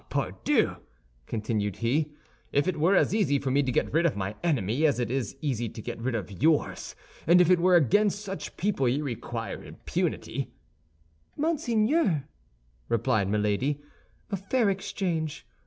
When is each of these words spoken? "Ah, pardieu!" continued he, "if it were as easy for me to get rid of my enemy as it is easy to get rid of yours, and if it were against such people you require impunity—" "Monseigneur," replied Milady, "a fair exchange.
"Ah, 0.03 0.05
pardieu!" 0.09 0.77
continued 1.27 1.75
he, 1.75 2.11
"if 2.51 2.67
it 2.67 2.79
were 2.79 2.95
as 2.95 3.13
easy 3.13 3.37
for 3.37 3.51
me 3.51 3.61
to 3.61 3.71
get 3.71 3.93
rid 3.93 4.03
of 4.07 4.15
my 4.15 4.33
enemy 4.43 4.83
as 4.83 4.99
it 4.99 5.11
is 5.11 5.37
easy 5.41 5.69
to 5.69 5.79
get 5.79 6.01
rid 6.01 6.15
of 6.15 6.41
yours, 6.41 6.95
and 7.27 7.39
if 7.39 7.51
it 7.51 7.59
were 7.59 7.75
against 7.75 8.23
such 8.25 8.57
people 8.57 8.89
you 8.89 9.03
require 9.03 9.63
impunity—" 9.63 10.49
"Monseigneur," 11.37 12.23
replied 12.89 13.29
Milady, 13.29 13.79
"a 14.31 14.37
fair 14.37 14.71
exchange. 14.71 15.45